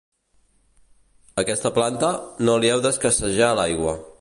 A 1.35 1.43
aquesta 1.43 1.71
planta, 1.77 2.09
no 2.49 2.57
li 2.65 2.73
heu 2.73 2.85
d'escassejar 2.87 3.55
l'aigua. 3.61 3.95